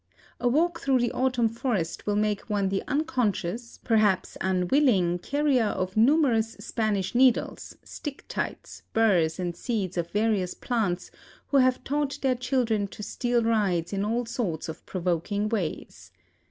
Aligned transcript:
A 0.39 0.47
walk 0.47 0.79
through 0.79 0.97
the 0.97 1.11
autumn 1.11 1.47
forests 1.47 2.07
will 2.07 2.15
make 2.15 2.49
one 2.49 2.69
the 2.69 2.81
unconscious, 2.87 3.77
perhaps 3.83 4.35
unwilling, 4.41 5.19
carrier 5.19 5.65
of 5.65 5.95
numerous 5.95 6.53
Spanish 6.59 7.13
needles, 7.13 7.77
stick 7.83 8.25
tights, 8.27 8.81
burrs 8.93 9.37
and 9.37 9.55
seeds 9.55 9.97
of 9.99 10.09
various 10.09 10.55
plants 10.55 11.11
who 11.49 11.57
have 11.57 11.83
taught 11.83 12.17
their 12.23 12.33
children 12.33 12.87
to 12.87 13.03
steal 13.03 13.43
rides 13.43 13.93
in 13.93 14.03
all 14.03 14.25
sorts 14.25 14.67
of 14.67 14.83
provoking 14.87 15.47
ways. 15.49 16.11